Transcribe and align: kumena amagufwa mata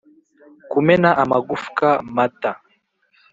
kumena 0.71 1.09
amagufwa 1.23 1.87
mata 2.15 2.51